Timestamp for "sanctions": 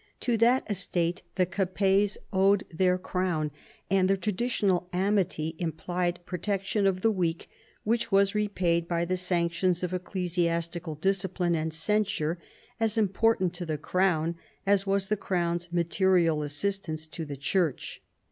9.15-9.83